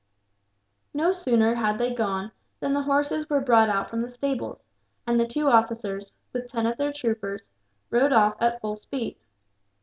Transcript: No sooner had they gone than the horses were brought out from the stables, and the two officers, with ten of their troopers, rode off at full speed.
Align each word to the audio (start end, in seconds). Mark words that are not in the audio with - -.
No 0.95 1.11
sooner 1.13 1.53
had 1.53 1.77
they 1.77 1.93
gone 1.93 2.31
than 2.59 2.73
the 2.73 2.81
horses 2.81 3.29
were 3.29 3.39
brought 3.39 3.69
out 3.69 3.87
from 3.87 4.01
the 4.01 4.09
stables, 4.09 4.63
and 5.05 5.19
the 5.19 5.27
two 5.27 5.47
officers, 5.47 6.11
with 6.33 6.49
ten 6.49 6.65
of 6.65 6.79
their 6.79 6.91
troopers, 6.91 7.47
rode 7.91 8.11
off 8.11 8.33
at 8.39 8.59
full 8.61 8.75
speed. 8.75 9.15